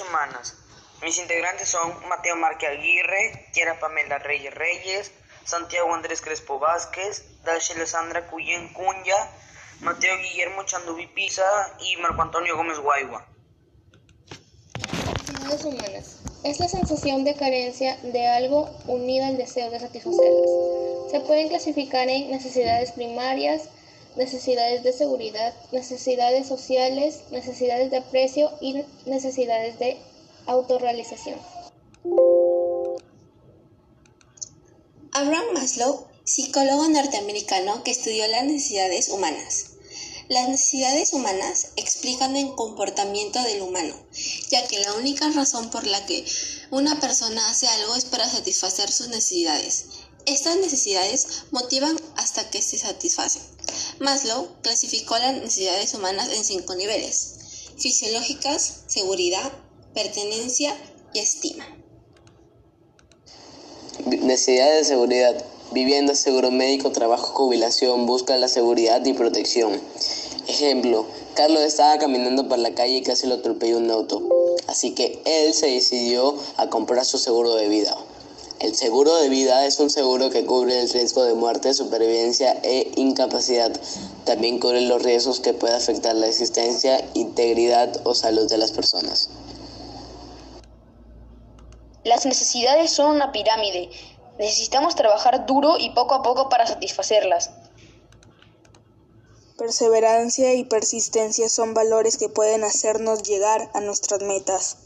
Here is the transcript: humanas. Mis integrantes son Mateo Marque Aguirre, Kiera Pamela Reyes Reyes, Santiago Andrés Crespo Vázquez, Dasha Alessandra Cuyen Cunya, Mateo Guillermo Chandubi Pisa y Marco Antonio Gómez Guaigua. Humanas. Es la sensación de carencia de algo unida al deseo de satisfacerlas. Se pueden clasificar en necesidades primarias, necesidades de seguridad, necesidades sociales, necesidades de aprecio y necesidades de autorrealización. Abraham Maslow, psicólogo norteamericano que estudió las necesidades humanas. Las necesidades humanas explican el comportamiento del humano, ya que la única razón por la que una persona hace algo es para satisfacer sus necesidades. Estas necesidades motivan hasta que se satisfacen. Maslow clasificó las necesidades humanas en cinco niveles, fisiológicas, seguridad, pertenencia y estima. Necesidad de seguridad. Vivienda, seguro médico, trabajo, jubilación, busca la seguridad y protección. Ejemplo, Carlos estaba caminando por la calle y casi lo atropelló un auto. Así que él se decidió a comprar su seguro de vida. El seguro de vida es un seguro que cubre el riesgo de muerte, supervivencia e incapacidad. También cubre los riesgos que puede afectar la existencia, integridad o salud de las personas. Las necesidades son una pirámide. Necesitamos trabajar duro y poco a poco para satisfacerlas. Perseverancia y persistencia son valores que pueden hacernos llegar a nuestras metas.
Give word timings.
humanas. 0.00 0.56
Mis 1.02 1.18
integrantes 1.18 1.68
son 1.68 2.08
Mateo 2.08 2.36
Marque 2.36 2.66
Aguirre, 2.66 3.50
Kiera 3.52 3.78
Pamela 3.78 4.18
Reyes 4.18 4.54
Reyes, 4.54 5.12
Santiago 5.44 5.92
Andrés 5.94 6.20
Crespo 6.20 6.58
Vázquez, 6.58 7.42
Dasha 7.42 7.74
Alessandra 7.74 8.28
Cuyen 8.28 8.72
Cunya, 8.72 9.30
Mateo 9.80 10.16
Guillermo 10.18 10.62
Chandubi 10.64 11.08
Pisa 11.08 11.76
y 11.80 11.96
Marco 11.96 12.22
Antonio 12.22 12.56
Gómez 12.56 12.78
Guaigua. 12.78 13.26
Humanas. 15.64 16.18
Es 16.44 16.58
la 16.60 16.68
sensación 16.68 17.24
de 17.24 17.34
carencia 17.34 17.98
de 18.02 18.26
algo 18.26 18.70
unida 18.86 19.26
al 19.28 19.36
deseo 19.36 19.70
de 19.70 19.78
satisfacerlas. 19.78 20.50
Se 21.10 21.20
pueden 21.20 21.48
clasificar 21.48 22.08
en 22.08 22.30
necesidades 22.30 22.92
primarias, 22.92 23.68
necesidades 24.16 24.82
de 24.82 24.92
seguridad, 24.92 25.54
necesidades 25.72 26.46
sociales, 26.46 27.20
necesidades 27.30 27.90
de 27.90 27.98
aprecio 27.98 28.50
y 28.60 28.82
necesidades 29.06 29.78
de 29.78 29.98
autorrealización. 30.46 31.38
Abraham 35.12 35.52
Maslow, 35.52 36.06
psicólogo 36.24 36.88
norteamericano 36.88 37.82
que 37.84 37.90
estudió 37.90 38.26
las 38.28 38.44
necesidades 38.44 39.08
humanas. 39.08 39.72
Las 40.28 40.48
necesidades 40.48 41.12
humanas 41.12 41.72
explican 41.76 42.36
el 42.36 42.54
comportamiento 42.54 43.42
del 43.42 43.60
humano, 43.60 43.94
ya 44.50 44.66
que 44.66 44.78
la 44.78 44.94
única 44.94 45.28
razón 45.30 45.70
por 45.70 45.86
la 45.86 46.06
que 46.06 46.24
una 46.70 46.98
persona 47.00 47.50
hace 47.50 47.66
algo 47.66 47.94
es 47.96 48.06
para 48.06 48.28
satisfacer 48.28 48.90
sus 48.90 49.08
necesidades. 49.08 49.86
Estas 50.26 50.56
necesidades 50.56 51.44
motivan 51.50 51.98
hasta 52.16 52.48
que 52.50 52.62
se 52.62 52.78
satisfacen. 52.78 53.42
Maslow 53.98 54.48
clasificó 54.62 55.18
las 55.18 55.34
necesidades 55.34 55.94
humanas 55.94 56.28
en 56.32 56.44
cinco 56.44 56.74
niveles, 56.76 57.34
fisiológicas, 57.76 58.82
seguridad, 58.86 59.52
pertenencia 59.94 60.76
y 61.12 61.18
estima. 61.18 61.66
Necesidad 64.06 64.72
de 64.74 64.84
seguridad. 64.84 65.44
Vivienda, 65.72 66.14
seguro 66.14 66.50
médico, 66.50 66.92
trabajo, 66.92 67.34
jubilación, 67.34 68.06
busca 68.06 68.36
la 68.36 68.48
seguridad 68.48 69.04
y 69.04 69.14
protección. 69.14 69.80
Ejemplo, 70.46 71.06
Carlos 71.34 71.62
estaba 71.62 71.98
caminando 71.98 72.48
por 72.48 72.58
la 72.58 72.74
calle 72.74 72.96
y 72.96 73.02
casi 73.02 73.26
lo 73.26 73.36
atropelló 73.36 73.78
un 73.78 73.90
auto. 73.90 74.22
Así 74.66 74.94
que 74.94 75.20
él 75.24 75.54
se 75.54 75.66
decidió 75.66 76.36
a 76.56 76.68
comprar 76.68 77.04
su 77.04 77.18
seguro 77.18 77.54
de 77.54 77.68
vida. 77.68 77.96
El 78.62 78.76
seguro 78.76 79.16
de 79.16 79.28
vida 79.28 79.66
es 79.66 79.80
un 79.80 79.90
seguro 79.90 80.30
que 80.30 80.46
cubre 80.46 80.80
el 80.80 80.88
riesgo 80.88 81.24
de 81.24 81.34
muerte, 81.34 81.74
supervivencia 81.74 82.52
e 82.62 82.92
incapacidad. 82.94 83.72
También 84.24 84.60
cubre 84.60 84.82
los 84.82 85.02
riesgos 85.02 85.40
que 85.40 85.52
puede 85.52 85.74
afectar 85.74 86.14
la 86.14 86.28
existencia, 86.28 87.04
integridad 87.14 88.00
o 88.04 88.14
salud 88.14 88.48
de 88.48 88.58
las 88.58 88.70
personas. 88.70 89.30
Las 92.04 92.24
necesidades 92.24 92.92
son 92.92 93.16
una 93.16 93.32
pirámide. 93.32 93.90
Necesitamos 94.38 94.94
trabajar 94.94 95.44
duro 95.44 95.76
y 95.76 95.90
poco 95.90 96.14
a 96.14 96.22
poco 96.22 96.48
para 96.48 96.64
satisfacerlas. 96.64 97.50
Perseverancia 99.58 100.54
y 100.54 100.62
persistencia 100.62 101.48
son 101.48 101.74
valores 101.74 102.16
que 102.16 102.28
pueden 102.28 102.62
hacernos 102.62 103.24
llegar 103.24 103.72
a 103.74 103.80
nuestras 103.80 104.20
metas. 104.22 104.76